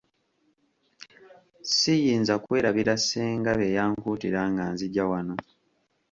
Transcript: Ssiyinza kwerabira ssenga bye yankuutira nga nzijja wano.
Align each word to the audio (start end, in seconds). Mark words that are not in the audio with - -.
Ssiyinza 1.67 2.33
kwerabira 2.43 2.93
ssenga 2.99 3.49
bye 3.59 3.69
yankuutira 3.77 4.41
nga 4.51 4.63
nzijja 4.73 5.03
wano. 5.11 5.35